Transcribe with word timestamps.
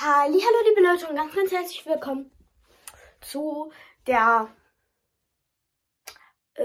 Hallo, 0.00 0.30
liebe 0.30 0.80
Leute 0.80 1.08
und 1.08 1.16
ganz, 1.16 1.34
ganz 1.34 1.50
herzlich 1.50 1.84
willkommen 1.84 2.30
zu 3.20 3.72
der 4.06 4.46
äh, 6.54 6.62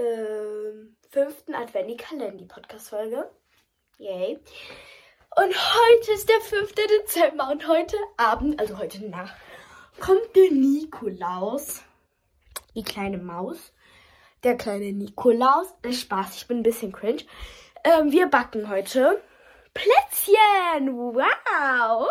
fünften 1.10 1.52
Adventi-Kalender-Podcast-Folge. 1.52 3.28
Yay. 3.98 4.38
Und 5.34 5.52
heute 5.52 6.12
ist 6.12 6.28
der 6.28 6.40
5. 6.42 6.74
Dezember 6.74 7.50
und 7.50 7.66
heute 7.66 7.96
Abend, 8.18 8.60
also 8.60 8.78
heute 8.78 9.04
Nacht, 9.04 9.34
kommt 9.98 10.36
der 10.36 10.52
Nikolaus. 10.52 11.82
Die 12.76 12.84
kleine 12.84 13.18
Maus. 13.18 13.72
Der 14.44 14.56
kleine 14.56 14.92
Nikolaus. 14.92 15.74
Ist 15.82 16.02
Spaß, 16.02 16.36
ich 16.36 16.46
bin 16.46 16.58
ein 16.58 16.62
bisschen 16.62 16.92
cringe. 16.92 17.24
Ähm, 17.82 18.12
wir 18.12 18.28
backen 18.28 18.68
heute 18.68 19.20
Plätzchen. 19.74 20.96
Wow. 20.96 22.08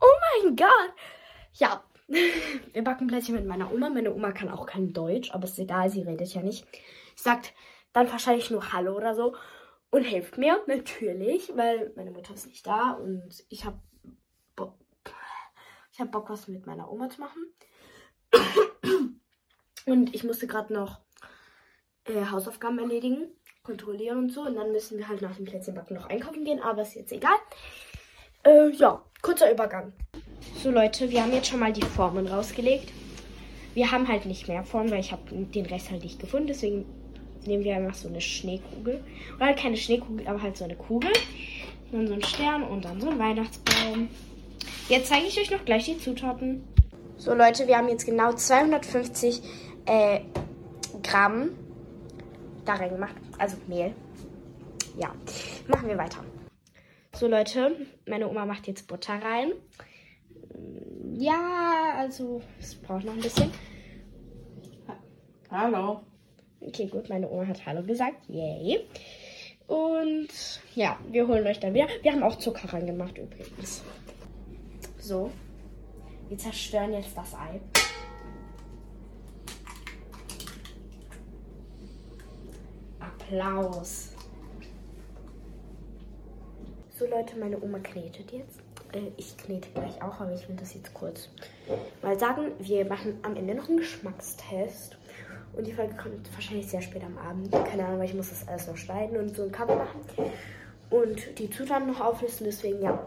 Oh 0.00 0.42
mein 0.44 0.56
Gott. 0.56 0.94
Ja, 1.54 1.84
wir 2.08 2.84
backen 2.84 3.08
Plätzchen 3.08 3.34
mit 3.34 3.46
meiner 3.46 3.72
Oma. 3.72 3.90
Meine 3.90 4.14
Oma 4.14 4.32
kann 4.32 4.48
auch 4.48 4.66
kein 4.66 4.92
Deutsch, 4.92 5.32
aber 5.32 5.44
ist 5.44 5.58
egal, 5.58 5.90
sie 5.90 6.02
redet 6.02 6.32
ja 6.32 6.42
nicht. 6.42 6.66
Sie 7.16 7.24
sagt 7.24 7.52
dann 7.92 8.10
wahrscheinlich 8.10 8.50
nur 8.50 8.72
Hallo 8.72 8.96
oder 8.96 9.14
so 9.14 9.34
und 9.90 10.04
hilft 10.04 10.38
mir 10.38 10.62
natürlich, 10.66 11.52
weil 11.56 11.92
meine 11.96 12.12
Mutter 12.12 12.34
ist 12.34 12.46
nicht 12.46 12.66
da 12.66 12.92
und 12.92 13.44
ich 13.48 13.64
habe 13.64 13.78
Bo 14.56 14.74
ich 15.92 16.00
habe 16.00 16.10
Bock 16.10 16.30
was 16.30 16.48
mit 16.48 16.66
meiner 16.66 16.90
Oma 16.90 17.10
zu 17.10 17.20
machen. 17.20 17.52
Und 19.86 20.14
ich 20.14 20.24
musste 20.24 20.46
gerade 20.46 20.72
noch 20.72 21.00
äh, 22.04 22.26
Hausaufgaben 22.26 22.78
erledigen, 22.78 23.28
kontrollieren 23.62 24.18
und 24.18 24.32
so 24.32 24.42
und 24.42 24.54
dann 24.54 24.72
müssen 24.72 24.98
wir 24.98 25.08
halt 25.08 25.22
nach 25.22 25.36
dem 25.36 25.44
Plätzchenbacken 25.44 25.96
noch 25.96 26.08
einkaufen 26.08 26.44
gehen, 26.44 26.60
aber 26.60 26.82
ist 26.82 26.94
jetzt 26.94 27.12
egal. 27.12 27.36
Äh, 28.42 28.70
ja, 28.70 29.02
kurzer 29.20 29.52
Übergang. 29.52 29.92
So 30.62 30.70
Leute, 30.70 31.10
wir 31.10 31.22
haben 31.22 31.32
jetzt 31.32 31.48
schon 31.48 31.60
mal 31.60 31.72
die 31.72 31.82
Formen 31.82 32.26
rausgelegt. 32.26 32.90
Wir 33.74 33.90
haben 33.90 34.08
halt 34.08 34.24
nicht 34.24 34.48
mehr 34.48 34.64
Formen, 34.64 34.90
weil 34.90 35.00
ich 35.00 35.12
habe 35.12 35.22
den 35.30 35.66
Rest 35.66 35.90
halt 35.90 36.02
nicht 36.02 36.18
gefunden. 36.18 36.48
Deswegen 36.48 36.86
nehmen 37.46 37.62
wir 37.62 37.76
einfach 37.76 37.94
so 37.94 38.08
eine 38.08 38.20
Schneekugel. 38.20 39.04
Oder 39.36 39.46
halt 39.46 39.58
keine 39.58 39.76
Schneekugel, 39.76 40.26
aber 40.26 40.42
halt 40.42 40.56
so 40.56 40.64
eine 40.64 40.76
Kugel. 40.76 41.12
Dann 41.92 42.08
so 42.08 42.14
ein 42.14 42.22
Stern 42.22 42.62
und 42.62 42.84
dann 42.84 43.00
so 43.00 43.10
ein 43.10 43.18
Weihnachtsbaum. 43.18 44.08
Jetzt 44.88 45.08
zeige 45.08 45.26
ich 45.26 45.38
euch 45.38 45.50
noch 45.50 45.64
gleich 45.64 45.84
die 45.84 45.98
Zutaten. 45.98 46.64
So 47.18 47.34
Leute, 47.34 47.66
wir 47.66 47.76
haben 47.76 47.88
jetzt 47.88 48.06
genau 48.06 48.32
250 48.32 49.42
äh, 49.84 50.20
Gramm 51.02 51.50
da 52.70 52.76
reingemacht. 52.76 53.14
Also 53.38 53.56
Mehl. 53.66 53.94
Ja, 54.96 55.12
machen 55.68 55.88
wir 55.88 55.98
weiter. 55.98 56.24
So 57.14 57.26
Leute, 57.26 57.76
meine 58.06 58.28
Oma 58.28 58.46
macht 58.46 58.66
jetzt 58.66 58.86
Butter 58.86 59.14
rein. 59.14 59.52
Ja, 61.14 61.94
also 61.96 62.40
es 62.60 62.74
braucht 62.76 63.04
noch 63.04 63.14
ein 63.14 63.20
bisschen. 63.20 63.50
Hallo. 65.50 66.02
Okay, 66.60 66.86
gut, 66.86 67.08
meine 67.08 67.28
Oma 67.28 67.46
hat 67.46 67.66
Hallo 67.66 67.82
gesagt. 67.82 68.28
Yay. 68.28 68.86
Und 69.66 70.28
ja, 70.74 70.98
wir 71.10 71.26
holen 71.26 71.46
euch 71.46 71.60
dann 71.60 71.74
wieder. 71.74 71.88
Wir 72.02 72.12
haben 72.12 72.22
auch 72.22 72.36
Zucker 72.36 72.72
reingemacht 72.72 73.18
übrigens. 73.18 73.82
So. 74.98 75.30
Wir 76.28 76.38
zerstören 76.38 76.92
jetzt 76.92 77.16
das 77.16 77.34
Ei. 77.34 77.60
Applaus. 83.30 84.08
So 86.98 87.06
Leute, 87.06 87.38
meine 87.38 87.62
Oma 87.62 87.78
knetet 87.78 88.32
jetzt. 88.32 88.58
Äh, 88.92 89.12
ich 89.16 89.36
knete 89.36 89.68
gleich 89.70 90.02
auch, 90.02 90.20
aber 90.20 90.34
ich 90.34 90.48
will 90.48 90.56
das 90.56 90.74
jetzt 90.74 90.92
kurz 90.94 91.28
mal 92.02 92.18
sagen. 92.18 92.50
Wir 92.58 92.84
machen 92.84 93.18
am 93.22 93.36
Ende 93.36 93.54
noch 93.54 93.68
einen 93.68 93.78
Geschmackstest. 93.78 94.96
Und 95.52 95.66
die 95.66 95.72
Folge 95.72 95.94
kommt 95.94 96.32
wahrscheinlich 96.34 96.68
sehr 96.68 96.82
spät 96.82 97.02
am 97.04 97.18
Abend. 97.18 97.52
Keine 97.52 97.86
Ahnung, 97.86 98.00
weil 98.00 98.06
ich 98.06 98.14
muss 98.14 98.30
das 98.30 98.46
alles 98.48 98.66
noch 98.66 98.76
schneiden 98.76 99.16
und 99.16 99.34
so 99.34 99.44
ein 99.44 99.52
Cover 99.52 99.76
machen. 99.76 100.00
Und 100.90 101.38
die 101.38 101.48
Zutaten 101.50 101.86
noch 101.86 102.00
auflisten, 102.00 102.46
deswegen 102.46 102.82
ja. 102.82 102.98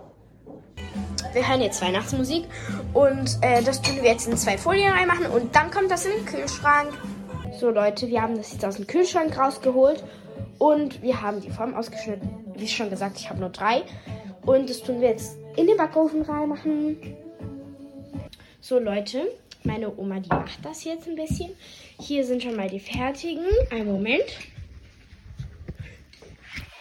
Wir 1.34 1.48
hören 1.48 1.62
jetzt 1.62 1.82
Weihnachtsmusik 1.82 2.46
und 2.94 3.38
äh, 3.42 3.62
das 3.64 3.82
tun 3.82 3.96
wir 3.98 4.12
jetzt 4.12 4.28
in 4.28 4.38
zwei 4.38 4.58
Folien 4.58 4.92
reinmachen 4.92 5.26
und 5.28 5.56
dann 5.56 5.72
kommt 5.72 5.90
das 5.90 6.06
in 6.06 6.12
den 6.12 6.26
Kühlschrank. 6.26 6.94
So 7.60 7.70
Leute, 7.70 8.08
wir 8.08 8.22
haben 8.22 8.36
das 8.36 8.52
jetzt 8.52 8.66
aus 8.66 8.76
dem 8.78 8.88
Kühlschrank 8.88 9.38
rausgeholt 9.38 10.04
und 10.64 11.02
wir 11.02 11.22
haben 11.22 11.42
die 11.42 11.50
Form 11.50 11.74
ausgeschnitten. 11.74 12.54
Wie 12.56 12.70
schon 12.70 12.90
gesagt, 12.90 13.20
ich 13.20 13.30
habe 13.30 13.42
nur 13.42 13.50
drei. 13.50 13.84
Und 14.46 14.70
das 14.70 14.82
tun 14.82 15.02
wir 15.02 15.10
jetzt 15.10 15.38
in 15.58 15.68
den 15.68 15.76
Backofen 15.76 16.22
reinmachen. 16.22 17.18
So 18.62 18.80
Leute, 18.80 19.30
meine 19.66 19.94
Oma, 19.98 20.22
die 20.22 20.30
macht 20.30 20.64
das 20.64 20.86
jetzt 20.86 21.06
ein 21.10 21.18
bisschen. 21.18 21.52
Hier 22.00 22.24
sind 22.24 22.42
schon 22.42 22.56
mal 22.56 22.70
die 22.70 22.80
fertigen. 22.80 23.46
Einen 23.72 23.92
Moment. 23.92 24.24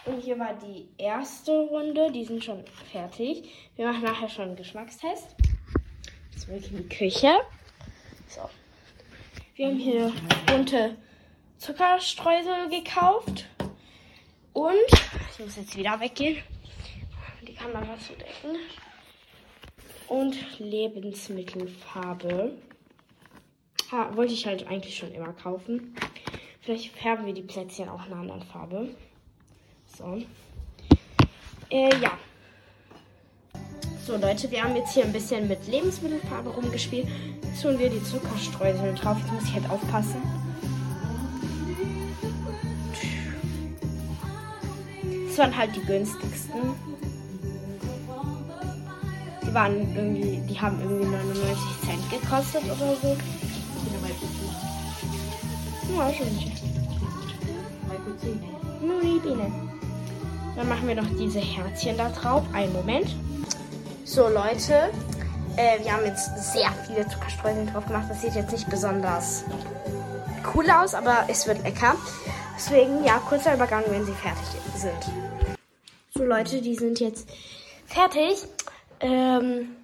Und 0.05 0.21
hier 0.21 0.39
war 0.39 0.53
die 0.53 0.87
erste 0.97 1.51
Runde. 1.51 2.09
Die 2.09 2.23
sind 2.23 2.41
schon 2.41 2.63
fertig. 2.89 3.49
Wir 3.75 3.85
machen 3.85 4.03
nachher 4.03 4.29
schon 4.29 4.45
einen 4.45 4.55
Geschmackstest. 4.55 5.35
Zurück 6.37 6.63
in 6.71 6.77
die 6.77 6.87
Küche. 6.87 7.33
So. 8.29 8.49
Wir 9.55 9.67
haben 9.67 9.77
hier 9.77 10.13
bunte 10.45 10.95
Zuckerstreusel 11.57 12.69
gekauft. 12.69 13.45
Und 14.53 14.75
ich 15.31 15.39
muss 15.39 15.55
jetzt 15.55 15.75
wieder 15.75 15.99
weggehen, 15.99 16.37
die 17.47 17.55
Kamera 17.55 17.97
zu 17.97 18.13
decken. 18.13 18.59
Und 20.07 20.59
Lebensmittelfarbe. 20.59 22.51
Ha, 23.91 24.15
wollte 24.15 24.33
ich 24.33 24.45
halt 24.45 24.67
eigentlich 24.67 24.95
schon 24.97 25.11
immer 25.11 25.33
kaufen. 25.33 25.95
Vielleicht 26.61 26.95
färben 26.95 27.25
wir 27.25 27.33
die 27.33 27.41
Plätzchen 27.41 27.89
auch 27.89 28.05
in 28.05 28.13
einer 28.13 28.21
anderen 28.21 28.43
Farbe. 28.43 28.89
So. 29.97 30.21
Äh, 31.69 31.95
ja. 31.99 32.17
So 34.05 34.17
Leute, 34.17 34.51
wir 34.51 34.63
haben 34.63 34.75
jetzt 34.75 34.93
hier 34.93 35.03
ein 35.03 35.13
bisschen 35.13 35.47
mit 35.47 35.65
Lebensmittelfarbe 35.67 36.51
rumgespielt. 36.51 37.07
Jetzt 37.43 37.61
tun 37.61 37.79
wir 37.79 37.89
die 37.89 38.03
Zuckerstreusel 38.03 38.93
drauf. 38.95 39.17
Jetzt 39.17 39.31
muss 39.31 39.43
ich 39.45 39.53
halt 39.53 39.69
aufpassen. 39.69 40.21
Das 45.35 45.39
waren 45.39 45.57
halt 45.57 45.75
die 45.75 45.83
günstigsten. 45.83 46.61
Die 49.41 49.51
waren 49.51 49.95
irgendwie, 49.95 50.43
die 50.47 50.61
haben 50.61 50.79
irgendwie 50.79 51.05
99 51.07 51.59
Cent 51.81 52.11
gekostet 52.11 52.63
oder 52.65 52.95
so. 53.01 53.17
Ja, 55.97 56.11
Biene. 59.23 59.51
Dann 60.55 60.69
machen 60.69 60.87
wir 60.87 60.93
noch 60.93 61.09
diese 61.17 61.39
Herzchen 61.39 61.97
da 61.97 62.09
drauf. 62.09 62.43
Einen 62.53 62.73
Moment. 62.73 63.15
So, 64.05 64.27
Leute. 64.27 64.91
Äh, 65.55 65.83
wir 65.83 65.93
haben 65.93 66.05
jetzt 66.05 66.53
sehr 66.53 66.71
viele 66.85 67.07
Zuckerstreuseln 67.07 67.73
drauf 67.73 67.87
gemacht. 67.87 68.05
Das 68.07 68.21
sieht 68.21 68.35
jetzt 68.35 68.51
nicht 68.51 68.69
besonders 68.69 69.45
cool 70.53 70.69
aus, 70.69 70.93
aber 70.93 71.25
es 71.27 71.47
wird 71.47 71.63
lecker. 71.63 71.95
Deswegen, 72.55 73.03
ja, 73.03 73.17
kurzer 73.17 73.55
Übergang, 73.55 73.83
wenn 73.89 74.05
sie 74.05 74.13
fertig 74.13 74.45
sind. 74.75 75.22
So, 76.23 76.29
Leute, 76.29 76.61
die 76.61 76.75
sind 76.75 77.01
jetzt 77.01 77.29
fertig. 77.85 78.45
Ähm, 79.01 79.75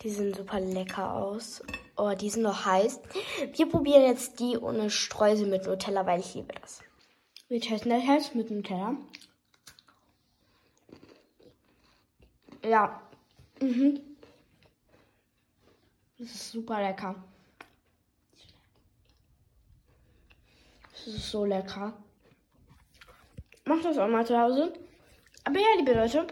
die 0.00 0.08
sehen 0.08 0.32
super 0.32 0.58
lecker 0.58 1.12
aus. 1.12 1.62
Oh, 1.98 2.14
die 2.18 2.30
sind 2.30 2.44
noch 2.44 2.64
heiß. 2.64 2.98
Wir 3.52 3.68
probieren 3.68 4.06
jetzt 4.06 4.40
die 4.40 4.56
ohne 4.56 4.88
Streusel 4.88 5.46
mit 5.46 5.66
Nutella, 5.66 6.06
weil 6.06 6.20
ich 6.20 6.32
liebe 6.32 6.54
das. 6.62 6.80
Wir 7.48 7.60
testen 7.60 7.90
das 7.90 8.06
jetzt 8.06 8.34
mit 8.34 8.50
Nutella. 8.50 8.96
Ja. 12.64 13.02
Mhm. 13.60 14.00
Das 16.18 16.28
ist 16.28 16.52
super 16.52 16.80
lecker. 16.80 17.16
Das 20.92 21.06
ist 21.06 21.30
so 21.30 21.44
lecker. 21.44 21.92
Macht 23.66 23.84
das 23.84 23.98
auch 23.98 24.08
mal 24.08 24.26
zu 24.26 24.40
Hause. 24.40 24.72
Aber 25.46 25.60
ja, 25.60 25.66
liebe 25.76 25.92
Leute, 25.92 26.26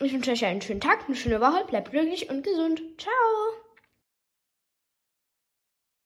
ich 0.00 0.10
wünsche 0.10 0.30
euch 0.30 0.42
einen 0.46 0.62
schönen 0.62 0.80
Tag, 0.80 1.04
eine 1.06 1.16
schöne 1.16 1.38
Woche. 1.38 1.66
Bleibt 1.66 1.90
glücklich 1.90 2.30
und 2.30 2.42
gesund. 2.42 2.80
Ciao. 2.96 3.12